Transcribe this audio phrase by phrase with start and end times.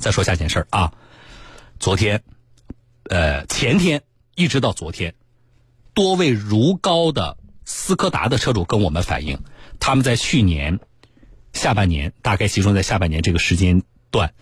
[0.00, 0.92] 再说下件事儿啊，
[1.78, 2.22] 昨天，
[3.04, 4.02] 呃，前天
[4.34, 5.14] 一直到昨天，
[5.92, 9.38] 多位如皋的斯柯达的车主跟我们反映，
[9.78, 10.80] 他们在去年
[11.52, 14.32] 下半年，大概集中在下半年这个时间段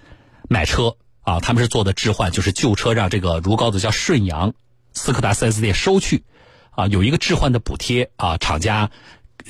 [0.49, 4.55] 买车啊，他们是做的置换，就是旧车让这个如皋的叫顺阳
[4.93, 6.25] 斯柯达 4S 店收去，
[6.71, 8.93] 啊，有一个置换的补贴啊，厂家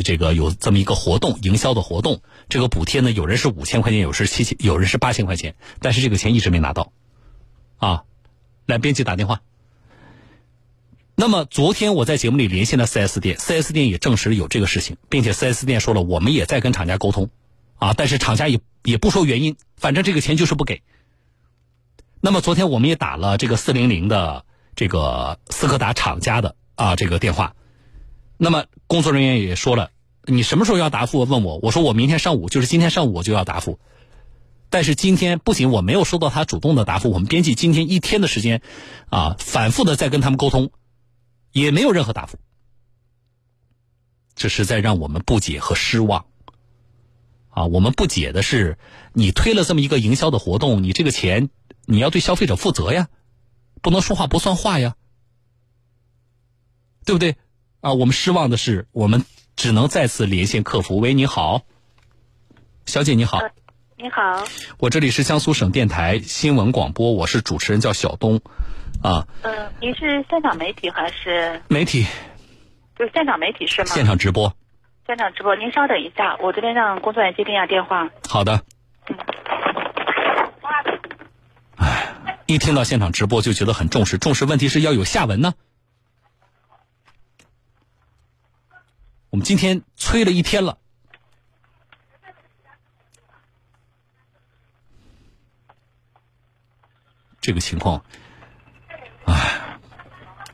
[0.02, 2.22] 这个有这么一个活动，营销的活动。
[2.48, 6.92] 这个补贴呢，有人是五千块钱，有是七千，有人是八千块钱，但是这个钱一直没拿到，
[7.76, 8.04] 啊，
[8.66, 9.40] 来编辑打电话。
[11.14, 17.28] 那么昨天我在节目里连线了 4S 店，4S 店也证实有这个事情，并且 4S 店说了，我们也在跟厂家沟通，
[17.76, 20.82] 啊，但是厂家也也不说原因，反正这个钱就是不给。
[22.20, 24.44] 那么昨天我们也打了这个四零零的
[24.76, 27.54] 这个斯柯达厂家的啊这个电话，
[28.38, 29.90] 那么工作人员也说了。
[30.24, 31.24] 你什么时候要答复？
[31.24, 33.78] 问我，我说我明天上午，就是今天上午我就要答复。
[34.70, 38.60] 但是今天不仅我没有收到他主动的答复，我们编辑今天一天的时间，
[39.08, 40.70] 啊，反复的在跟他们沟通，
[41.52, 42.38] 也没有任何答复。
[44.34, 46.26] 这实在让我们不解和失望。
[47.48, 48.78] 啊，我们不解的是，
[49.14, 51.48] 你推了这么一个营销的活动，你这个钱
[51.86, 53.08] 你要对消费者负责呀，
[53.80, 54.94] 不能说话不算话呀，
[57.06, 57.36] 对不对？
[57.80, 59.24] 啊，我们失望的是我们。
[59.58, 61.00] 只能再次连线客服。
[61.00, 61.62] 喂，你好，
[62.86, 63.40] 小姐，你好。
[63.96, 64.44] 你好。
[64.78, 68.40] 我这里是江苏省电台新闻广播，我是主持人，叫小东。
[69.02, 69.26] 啊。
[69.42, 71.60] 嗯，您是现场媒体还是？
[71.66, 72.06] 媒体。
[72.96, 73.88] 就是现场媒体是吗？
[73.88, 74.54] 现场直播。
[75.08, 78.08] 现场直播，您稍等一下，我这边让工作人员接听一下电话。
[78.28, 78.62] 好的。
[79.08, 79.16] 嗯。
[81.78, 85.54] 哎，一听到现场直播就觉得很重视，重视问题是要有下文呢。
[89.30, 90.78] 我们今天催了一天了，
[97.40, 98.04] 这个情况，
[99.26, 99.78] 唉，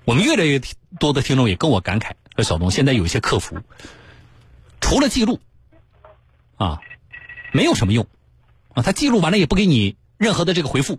[0.04, 0.60] 我们越来越
[0.98, 3.60] 多的听众也跟我感慨说：“小东，现在有一些客服，
[4.80, 5.40] 除了记录，
[6.56, 6.80] 啊，
[7.52, 8.08] 没有什么用，
[8.74, 10.98] 啊，他记录完了也不给你任何的这个回复，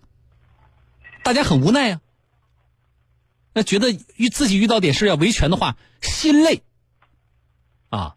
[1.24, 2.02] 大家很无奈啊，
[3.52, 6.63] 那觉得遇自己遇到点事要维权的话，心累。”
[7.95, 8.13] 啊，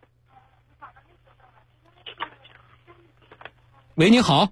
[3.94, 4.48] 喂，你好。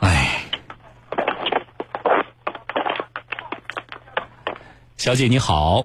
[0.00, 0.44] 哎，
[4.96, 5.84] 小姐你好。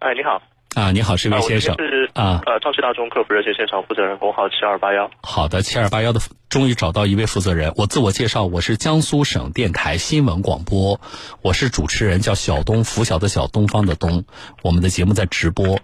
[0.00, 0.42] 哎，你好。
[0.78, 1.74] 啊，你好，是位先生。
[1.76, 5.10] 是啊，呃，超市大众客服热线现场负责人，工号七二八幺。
[5.22, 7.72] 好的，七二八幺的，终于找到一位负责人。
[7.74, 11.00] 我自我介绍，我是江苏省电台新闻广播，
[11.42, 14.24] 我是主持人，叫小东，拂晓的小，东方的东。
[14.62, 15.80] 我们的节目在直播。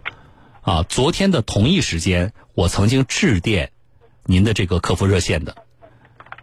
[0.60, 3.72] 啊，昨天的同一时间，我曾经致电
[4.22, 5.56] 您的这个客服热线的。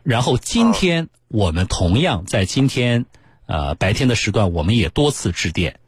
[0.03, 3.05] 然后今天我们同样在今天
[3.45, 5.79] 呃白天的时段，我们也多次致电，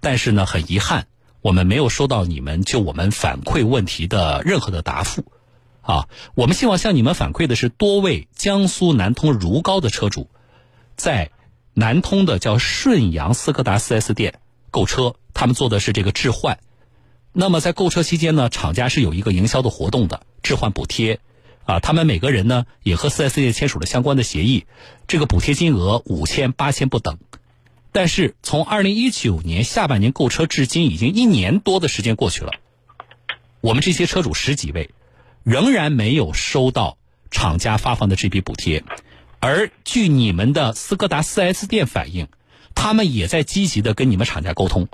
[0.00, 1.08] 但是呢，很遗憾。
[1.42, 5.24] 我们没有收到你们就我们反馈问题的任何的答复，
[5.80, 10.30] 啊，我们希望向你们反馈的是多位江苏南通如皋的车主，
[10.96, 11.32] 在
[11.74, 14.38] 南通的叫顺阳斯柯达 4S 店
[14.70, 16.60] 购车，他们做的是这个置换，
[17.32, 21.18] 那么在购车期间呢，厂家是有一个营销的活动的置换补贴，
[21.64, 24.66] 啊，他们每个人呢也和 4S 店签署了相关的协议，
[25.08, 27.18] 这个补贴金额五千八千不等。
[27.92, 32.52] 但是从二零一九年下半年购车至今，已经一年多的时间过去了，
[33.60, 34.90] 我们这些车主十几位，
[35.42, 36.96] 仍然没有收到
[37.30, 38.82] 厂家发放的这笔补贴。
[39.40, 42.28] 而据你们的斯柯达 4S 店反映，
[42.74, 44.88] 他们也在积极的跟你们厂家沟通，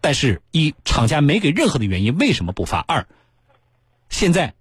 [0.00, 2.78] 但是一厂家没给任何的原因，为什么不发？
[2.78, 3.06] 二，
[4.08, 4.54] 现在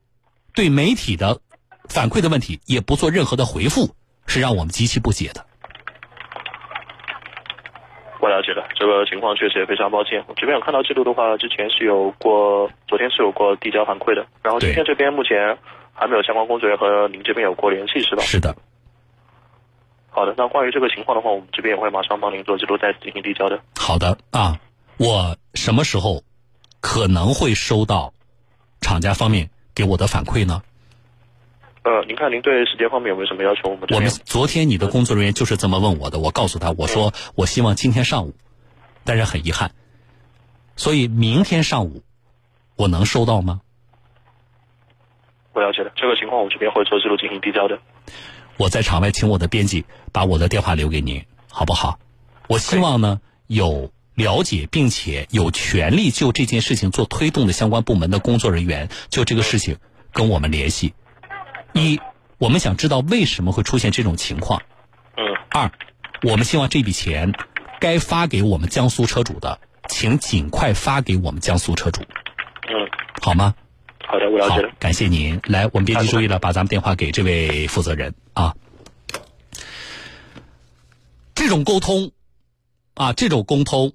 [0.53, 1.39] 对媒体的
[1.87, 3.95] 反馈的问题也不做任何的回复，
[4.25, 5.45] 是让我们极其不解的。
[8.51, 10.23] 我了解了，这个情况确实也非常抱歉。
[10.27, 14.25] 我这边有看到记录的话，之前是有过，昨天是有过递交反馈的。
[14.43, 15.57] 然后今天这边目前
[15.93, 18.23] 还没有相关工作人员和您这边有过联系，是吧？
[18.23, 18.53] 是的。
[20.09, 23.59] 好的，那关于这个情况的话，我们这边也会马上帮您做记录，再次进行递交的。
[23.77, 24.59] 好的啊，
[24.97, 26.21] 我什么时候
[26.81, 28.11] 可能会收到
[28.81, 30.61] 厂家方面给我的反馈呢？
[31.83, 33.69] 呃，您看您对时间方面有没有什么要求？
[33.69, 38.35] 我们我们昨天你的工作人员就是这么问我的，我告诉他我说我希望今天上午，
[39.03, 39.71] 但是很遗憾，
[40.75, 42.03] 所以明天上午
[42.75, 43.61] 我能收到吗？
[45.53, 47.79] 我了解了，这个情况我这边会做记录进行递交的。
[48.57, 51.97] 我在场外请我的编辑把我的电话留给您，好不好？
[52.47, 59.77] 我希望呢有了解并且有权利就这件事情做推动的相关部门的工作人员就这个事情。
[60.13, 60.93] 跟我们联系。
[61.73, 61.99] 一，
[62.37, 64.61] 我们想知道为什么会出现这种情况。
[65.17, 65.23] 嗯。
[65.49, 65.71] 二，
[66.23, 67.33] 我们希望这笔钱
[67.79, 72.01] 该发给我们江苏车主的，请尽快发给我们江苏车主。
[72.01, 72.89] 嗯。
[73.21, 73.55] 好吗？
[74.05, 74.69] 好的，我了解了。
[74.79, 75.39] 感谢您。
[75.45, 78.55] 来，我们编辑注意了，把咱们电话给这位负责人啊。
[81.33, 82.11] 这种沟通，
[82.93, 83.93] 啊，这种沟通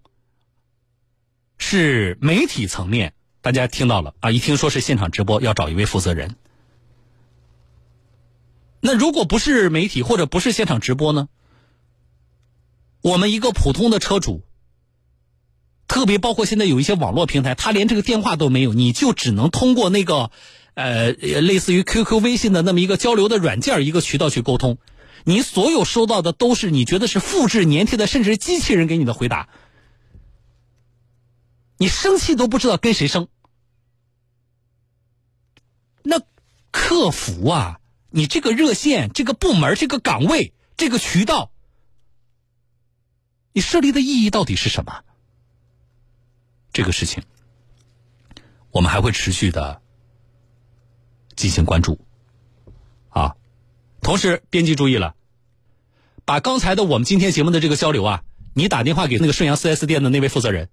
[1.58, 3.12] 是媒体层面，
[3.42, 4.30] 大家听到了啊？
[4.30, 6.36] 一听说是现场直播，要找一位负责人。
[8.86, 11.28] 那如果不是媒体或者不是现场直播呢？
[13.02, 14.44] 我们一个普通的车主，
[15.88, 20.30] 特别包括现在有一些网络平台，他连这个电话都没有，你就只能通过那个
[20.74, 24.78] 呃类似于 QQ、微信的那么一个交流的软件一个渠道去沟通。
[25.24, 29.48] 你所有收到的都是你觉得是复制粘贴的，甚至是机器人给你的回答。
[31.76, 33.26] 你生气都不知道跟谁生。
[36.04, 36.20] 那
[36.70, 37.80] 客服啊，
[38.10, 41.50] 你这个热线、这个部门、这个岗位、这个渠道，
[43.52, 45.02] 你设立的意义到底是什么？
[46.72, 47.22] 这个事情，
[48.70, 49.80] 我们还会持续的
[51.34, 51.98] 进行关注。
[53.08, 53.36] 啊，
[54.02, 55.14] 同时，编辑注意了。
[56.26, 60.68] 把刚才的我们今天节目的这个交流啊，你打电话给那个顺阳 4S 店的那位负责人，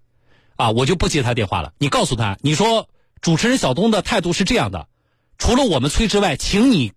[0.56, 1.74] 啊，我就不接他电话了。
[1.77, 2.89] 你告诉他，你说
[3.21, 4.89] 主持人小东的态度是这样的，
[5.38, 6.94] 除了我们催之外，请你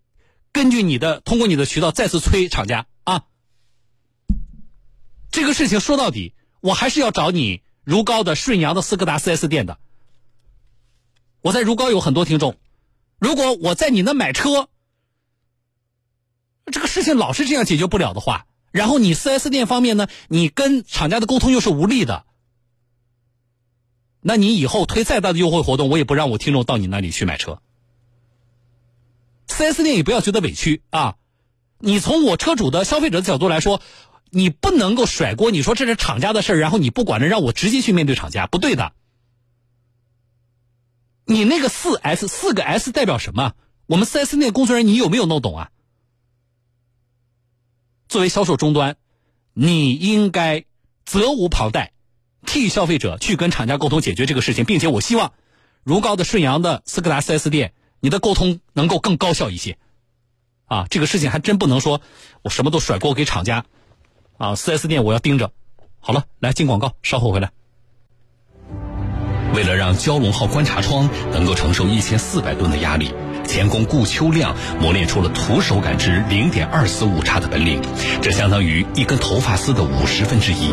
[0.52, 3.24] 根据你的通过你的渠道再次催厂家啊。
[5.30, 9.78] 这个事情说到底，我还是要找你如皋的顺阳的斯柯达 4S 店的。
[11.42, 12.56] 我在如皋有很多听众，
[13.18, 14.68] 如果我在你那买车。
[16.72, 22.26] 这个事情老是这样解决不了的话，然后你 4S 店方面呢，你跟厂家的沟通又是无力的，
[24.20, 27.62] 那你以后推再大的优惠活动，我也不让我听众到你那里去买车。
[29.56, 31.16] 4S 店也不要觉得委屈啊，
[31.78, 33.80] 你从我车主的消费者的角度来说，
[34.28, 38.92] 你不能够甩锅，你说这是厂家的事然后你不管着让我直接去面对厂家，不对的。
[41.24, 43.54] 你那个四 S 四个 S 代表什么？
[43.86, 45.70] 我们 4S 店工作人员你有没有弄懂啊？
[48.08, 48.96] 作为销售终端，
[49.54, 50.66] 你应该
[51.04, 51.92] 责无旁贷，
[52.44, 55.32] 替消费者去跟厂家沟通解决这个事情，并且我希望
[55.82, 57.72] 如皋的顺阳的斯柯达 4S 店，
[58.06, 59.78] 你的沟通能够更高效一些。
[60.66, 62.00] 啊，这个事情还真不能说
[62.42, 63.64] 我什么都甩锅给厂家，
[64.38, 65.50] 啊，4S 店我要盯着。
[65.98, 67.50] 好了，来进广告，稍后回来。
[69.56, 73.12] 为了让蛟龙号观察窗能够承受一千四百吨的压力。
[73.44, 77.82] 钳工顾秋亮磨练出了徒手感知零点二四误差的本领，
[78.22, 80.72] 这相当于一根头发丝的五十分之一。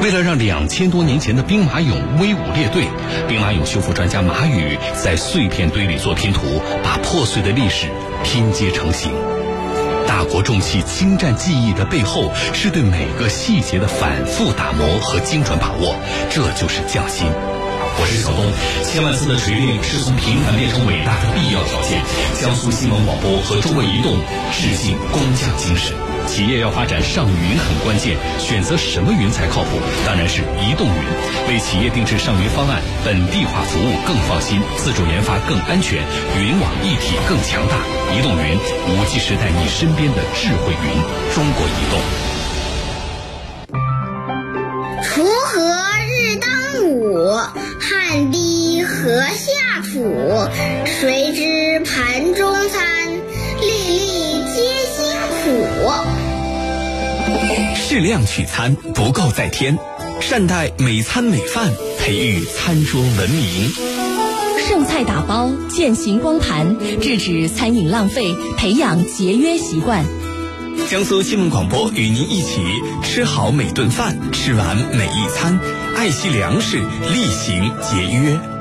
[0.00, 2.84] 为了让两千多年前的兵马俑威武列队，
[3.26, 7.88] 兵马俑修复专家马宇在碎片堆里做拼图，把破碎的历史
[8.22, 9.10] 拼接成型。
[10.06, 15.96] 大国重器精湛技艺的背后，是对每个细节的反复打磨和精准把握，
[16.30, 17.26] 这就是匠心。
[18.00, 18.46] 我是小东，
[18.84, 22.00] 千万次的锤炼是从平凡变成伟大的必要条件。
[22.40, 24.16] 江苏新闻广播和中国移动
[24.52, 26.07] 致敬工匠精神。
[26.28, 29.80] 企业要发展上云很关键，选择什么云才靠谱？
[30.06, 30.94] 当然是移动云。
[31.48, 36.04] 为企业定制上云方案，本地化服务更放心，自主研发更安全，
[36.38, 37.80] 云网一体更强大。
[38.14, 41.00] 移动云，五 G 时代你身边的智慧云。
[41.34, 41.98] 中国移动。
[45.02, 45.56] 锄禾
[46.06, 47.34] 日当午。
[47.80, 50.46] 汗滴禾下土，
[50.84, 52.37] 谁知盘中
[57.90, 59.78] 适量取餐，不够再添。
[60.20, 63.70] 善待每餐每饭，培育餐桌文明。
[64.68, 70.04] 剩菜打包，践行光盘，制止餐饮浪费，培养节约习惯。
[70.90, 72.60] 江苏新闻广播与您一起
[73.02, 75.58] 吃好每顿饭，吃完每一餐，
[75.96, 76.76] 爱惜粮食，
[77.14, 78.57] 厉行节约。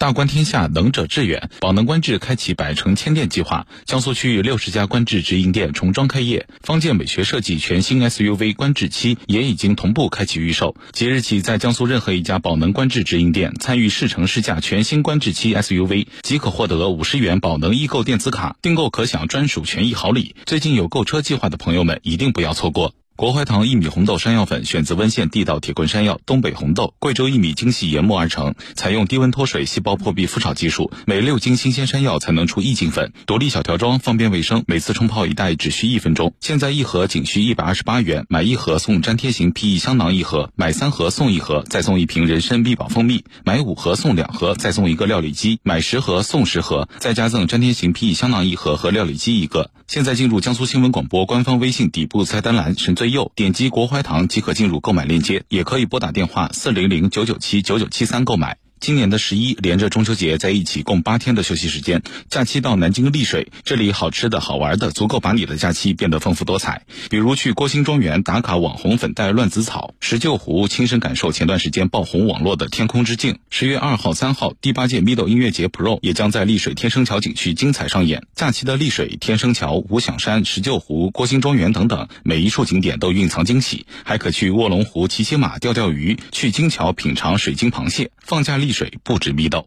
[0.00, 1.50] 大观天下，能者致远。
[1.60, 6.48] 宝能观致开启百城千店计划，江苏区域六十家观致直营店重装开业。
[6.62, 10.74] 方健美学设计全新 SUV 观致七也已经同步开启预售。
[10.92, 20.34] 即日起，在江苏任何一家宝能观致直营店参与试乘试驾全新观致七 SUV，即可获得五十元宝能易购电子卡，订购可享专属权益好礼。
[20.46, 22.94] 最近有购车计划的朋友们，一定不要错过。
[23.20, 36.32] 国槐堂薏米红豆山药粉选择温县地道铁棍山药、东北红豆、贵州薏米精细研磨而成，采用低温脱水、细胞破壁复炒技术，每六斤新鲜山药才能出一斤粉，独立小条装，方便卫生，每次冲泡一袋只需一分钟。
[36.40, 49.70] 现在一盒仅需一百二十八元，买一盒送粘贴型 PE 香囊一盒，买三盒送一盒，再送一瓶人参秘宝蜂蜜，买五盒送两盒，再送一个料理机，买十盒送十盒，再加赠粘贴型 PE 香囊一盒和料理机一个。
[49.88, 58.58] 现在进入江苏新闻广播官方微信底部菜单栏，神最右点击国槐堂即可进入购买链接，也可以拨打电话四零零九九七九九七三购买。
[58.80, 62.02] 今年的十一连着中秋节在一起，共八天的休息时间。
[62.30, 66.86] 假期到南京丽水，这里好吃的好玩的，足够把你的假期变得丰富多彩。
[67.10, 73.38] 比如去郭兴庄园打卡网红粉黛乱子草，石臼湖亲身感受前段时间爆红网络的天空之镜。
[73.50, 78.22] 十月二号、三号，第八届 Mido 音乐节 Pro 也将在丽水天生桥景区精彩上演。
[78.34, 83.84] 假期的丽水、天生桥、五响山、石臼湖、郭兴庄园等等，每一处景点都蕴藏惊喜。
[84.04, 88.10] 还可去卧龙湖骑骑马、钓钓鱼，去金桥品尝水晶螃蟹。
[88.22, 89.66] 放假丽水不止密道。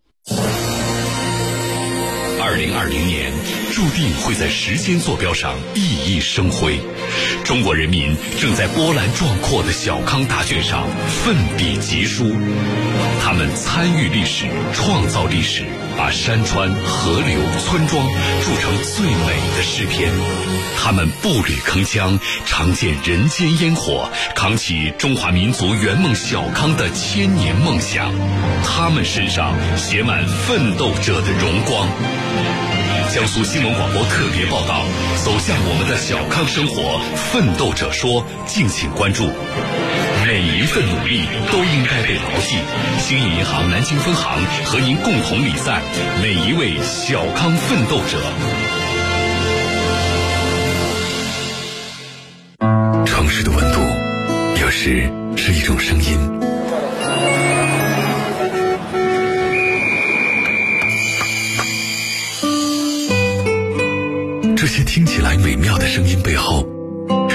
[2.41, 3.22] 二零二零年
[3.73, 6.79] 注定会在时间坐标上熠熠生辉，
[7.43, 12.31] 中国人民正在波澜壮阔的小康大卷上奋笔疾书，
[13.19, 15.63] 他们参与历史，创造历史，
[15.97, 18.07] 把山川、河流、村庄
[18.43, 20.11] 铸成最美的诗篇。
[20.77, 28.13] 他们步履铿锵，尝见人间烟火，扛起中华民族圆梦小康的千年梦想。
[28.63, 31.87] 他们身上写满奋斗者的荣光。
[33.13, 34.83] 江苏新闻广播特别报道：
[35.23, 39.29] 走向我们的小康生活，奋斗者说，敬请关注。
[40.25, 42.57] 每一份努力都应该被牢记。
[42.97, 45.83] 兴业银行南京分行和您共同礼赞
[46.23, 48.17] 每一位小康奋斗者。
[53.05, 53.79] 城市的温度，
[54.59, 56.17] 有时是一种声音。
[65.93, 66.65] 声音背后，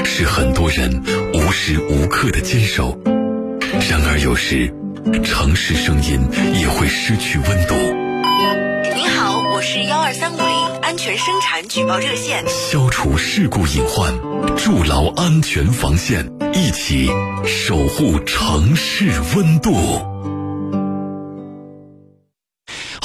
[0.05, 1.01] 是很多人
[1.33, 2.99] 无时无刻的坚守。
[3.89, 4.75] 然而，有时
[5.23, 6.19] 城市声音
[6.59, 7.75] 也会失去温度。
[8.97, 12.43] 您好，我是幺二三五零安全生产举报热线。
[12.49, 14.13] 消除事故隐患，
[14.57, 17.09] 筑牢安全防线，一起
[17.47, 19.73] 守护城市温度。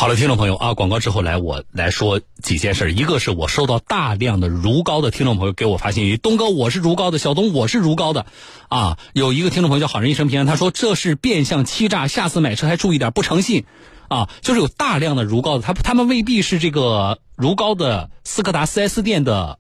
[0.04, 2.92] 好了，听众朋友啊，广告之后来，我来说几件事。
[2.92, 8.26] 一个是我收到大量的如皋的听众朋友给我发信息，东哥我是如皋的，小东我是如皋的，
[8.68, 13.64] 啊，有一个听众朋友叫好人一生平安，他说这是变相欺诈，下次买车还注意点，不诚信，
[14.10, 19.58] 啊，就是有大量的如皋的，他他们未必是这个如皋的斯柯达 4S 店的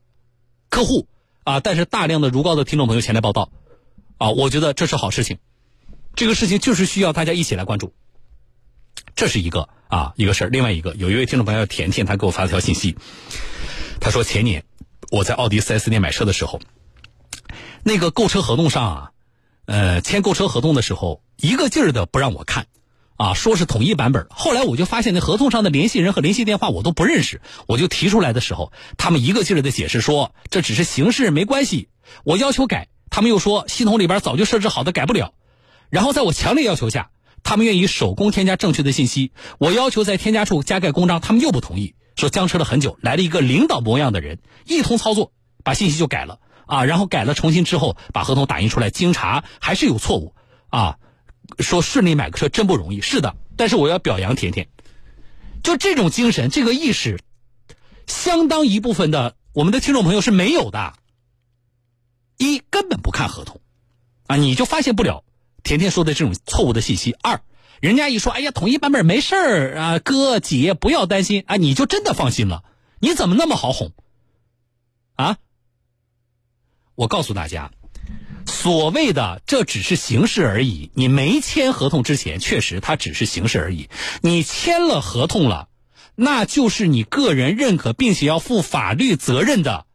[0.69, 1.07] 客户。
[1.45, 3.49] 啊，但是大量的如皋的听众朋友前来报道，
[4.17, 5.37] 啊，我觉得这是好事情，
[6.17, 7.93] 这个事情就是需要大家一起来关注，
[9.15, 9.69] 这是一个。
[9.89, 12.97] 啊，一个事儿，另外一个，有一位听众朋友甜甜，他给我发了条信息，
[13.99, 14.63] 他说前年
[15.11, 16.59] 我在奥迪 4S 店买车的时候，
[17.83, 19.11] 那个购车合同上啊，
[19.65, 22.65] 呃，签购车合同的时候，一个劲儿的不让我看，
[23.17, 24.25] 啊，说是统一版本。
[24.31, 31.87] 后来我就发现那合同上的联系人和联系电话我都不认识，我就提出来的时候，他们一个劲儿的解释说这只是形式，没关系。
[32.23, 35.35] 我要求改，他们又说系统里边早就设置好的，改不了。
[35.91, 37.11] 然后在我强烈要求下。
[37.43, 42.97] 他们愿意手工添加正确的信息，我要求在添加处加盖公章，他们又不同意，说僵持了很久。
[43.01, 45.33] 来了一个领导模样的人，一通操作，
[45.63, 50.33] 把信息就改了啊，然后改了重新之后，把合同打印出来，经查还是有错误
[50.69, 50.97] 啊，
[51.59, 53.01] 说顺利买个车真不容易。
[53.01, 54.69] 是的，但是我要表扬甜甜，
[55.61, 57.19] 就这种精神，这个意识，
[58.07, 60.93] 相当一部分的我们的听众朋友是没有的。
[62.37, 63.61] 一根本不看合同，
[64.27, 65.23] 啊，你就发现不了。
[65.63, 67.15] 甜甜说的这种错误的信息。
[67.21, 67.41] 二，
[67.81, 72.63] 人家一说，哎呀，统一版本没事儿啊，哥姐不要担心啊，你就真的放心了？
[72.99, 73.91] 你怎么那么好哄？
[75.15, 75.37] 啊？
[76.95, 77.71] 我告诉大家，
[78.45, 80.91] 所谓的这只是形式而已。
[80.93, 83.89] 你没签合同之前，确实它只是形式而已。
[84.21, 85.69] 你签了合同了，
[86.15, 89.87] 那就是你个人认可并且要负法律责任的，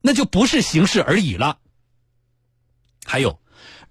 [0.00, 1.58] 那就不是形式而已了。
[3.04, 3.38] 还有。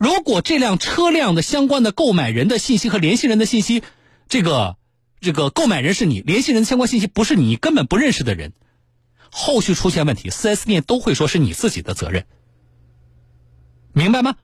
[0.04, 3.84] 如果这辆车辆的相关的购买人的信息和联系人的信息，
[4.28, 4.76] 这个
[5.22, 8.52] 这个购买人是你，联系人相关信息不是你根本不认识的人，
[9.32, 12.26] 后续出现问题，4S 店都会说是你自己的责任，
[13.94, 14.36] 明白吗？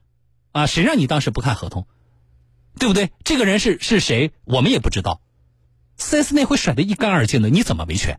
[0.52, 1.86] 啊，谁让你当时不看合同，
[2.78, 3.10] 对不对？
[3.22, 5.20] 这个人是是谁，我们也不知道
[5.98, 8.18] ，4S 店会甩得一干二净的，你怎么维权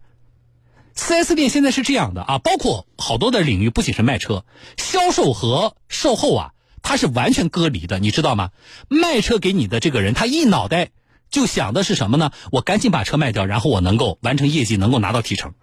[0.96, 4.46] ？4S 店现在是这样的啊，包括好多的领域，不仅是卖车，
[4.78, 8.52] 销售和售后啊，它是完全割离的，你知道吗？
[8.90, 10.90] 卖车给你的这个人，他一脑袋
[11.30, 12.32] 就想的是什么呢？
[12.52, 15.54] 我赶紧把车卖掉，然后我能够完成业绩，能够拿到提成。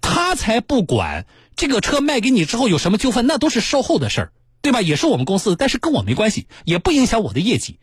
[0.00, 4.80] 他才不管这个车卖给你之后有什么纠纷，那都是售后的事儿，对吧？
[4.80, 7.78] 也是我们公司，但是跟我没关系，也不影响我的业绩。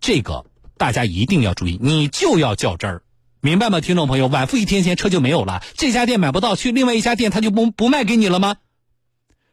[0.00, 0.44] 这个
[0.76, 3.02] 大家一定要注意，你就要较真儿。
[3.40, 4.26] 明白吗，听众朋友？
[4.26, 5.62] 晚付一天钱，车就没有了。
[5.76, 8.56] 这家店买不到，去另外一家店，他就不不卖给你了吗？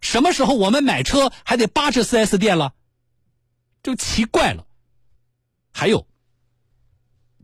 [0.02, 2.74] 什么时候我们买车还得扒着 4S 店了？
[3.84, 4.66] 就奇怪了。
[5.72, 6.06] 还有，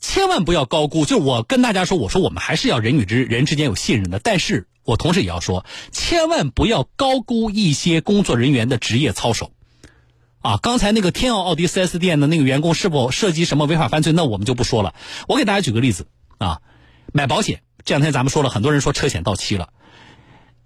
[0.01, 1.05] 千万不要高估。
[1.05, 4.19] 就我跟大家说，我说我们还是要人与之人之间有信任的。
[4.19, 9.51] 但是我同时也要说，千万不要高估一些工作人员的职业操守。
[10.39, 14.13] 啊，刚才那个天奥奥迪 4S 店的那个员工是否涉及什么违法犯罪？
[14.13, 14.93] 那我们就不说了。
[15.27, 16.07] 我给大家举个例子。
[16.37, 16.61] 啊，
[17.13, 19.69] 买保险这两天咱们说了很多人说车险到期了，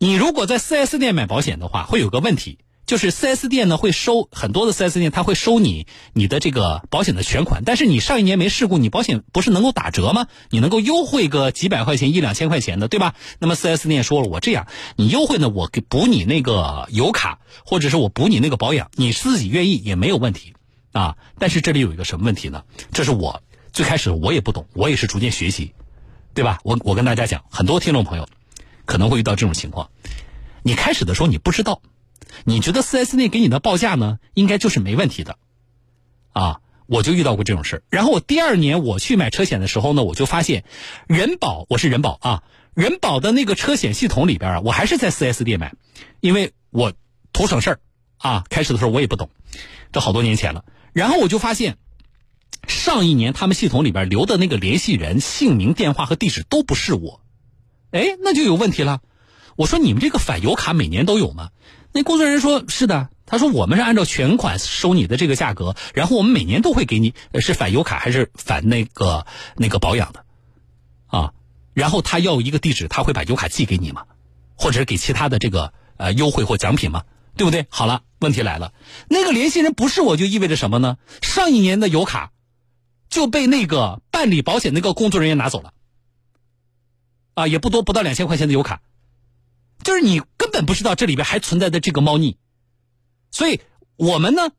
[0.04, 10.26] 你如果在 4S 店买保险的话，会有个问题，就是 4S 店呢会收很多的 4S 店，他会收你你的这个保险的全款，但是你上一年没事故，你保险不是能够打折吗？
[10.50, 13.14] 你能够优惠个几百块钱一两千块钱的，对吧？
[13.38, 14.66] 那么 4S 店说了，我这样，
[14.96, 20.56] 你优惠呢，我给补你那个油卡，或者是我补你那个保养，你自己愿意也没有问题
[20.94, 21.16] 啊。
[21.38, 22.64] 但是这里有一个什么问题呢？
[22.92, 23.44] 这是我。
[23.72, 25.76] 最开始我也不懂，我也是逐渐学习，
[26.34, 26.58] 对吧？
[26.64, 28.28] 我我跟大家讲，很多听众朋友
[28.92, 29.90] 可能会遇到这种情况。
[30.64, 31.82] 你开始的时候你不知道，
[32.44, 35.38] 你觉得四 S 店给你的报价呢，应该就是没问题的，
[36.34, 37.84] 啊，我就遇到过这种事。
[37.90, 40.66] 然后我第二年我去买车险的时候呢，我就发现
[41.08, 42.44] 人保我是人保啊，
[42.74, 45.74] 人保的那个车险系统里边啊，我还是在四 S 店买，
[46.20, 46.92] 因为我
[47.32, 47.80] 图省事儿
[48.18, 48.44] 啊。
[48.50, 49.30] 开始的时候我也不懂，
[49.94, 50.66] 这好多年前了。
[50.92, 51.78] 然后我就发现。
[52.68, 57.20] 上一年他们系统里边留的那个联系人姓名、电话和地址都不是我，
[57.92, 59.02] 哎，那就有问题了。
[59.56, 61.50] 我说你们这个返油卡每年都有吗？
[61.92, 69.26] 那工作人员说是的，他说我们是按照全款收你的这个价格，然后我们每年都会给你是返油卡还是返那个
[69.58, 70.24] 那个保养的，
[71.08, 71.34] 啊，
[71.74, 74.06] 然后他要一个地址，他会把油卡寄给你吗？
[74.56, 77.04] 或者是给其他的这个呃优惠或奖品吗？
[77.36, 77.66] 对不对？
[77.70, 78.74] 好了，问题来了，
[79.10, 80.98] 那个联系人不是我就意味着什么呢？
[81.22, 82.32] 上一年的油卡。
[83.10, 85.74] 就被那个办理保险那个工作人员拿走了，
[87.34, 88.82] 啊，也不多，不到两千块钱的油卡，
[89.84, 92.38] 就是你根本不知道这里边还存在的这个猫腻，
[93.32, 93.62] 所以
[93.96, 94.52] 我们呢，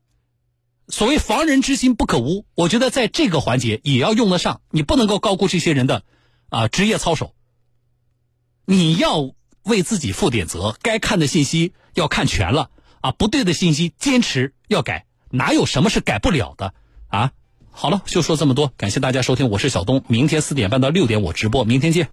[0.89, 6.03] 所谓防人之心不可无，我觉得在这个环节也要用得上，你不能够高估这些人的
[6.49, 7.35] 啊职业操守，
[8.65, 9.33] 你要
[9.65, 16.75] 为自己负点责，该看的信息要看全了啊，不对的信息坚持要改，哪有什么是改不了的
[17.09, 17.33] 啊？
[17.71, 22.09] 好了，就说这么多，感谢大家收听，我是小东，明天四点半到六点我直播，明天见。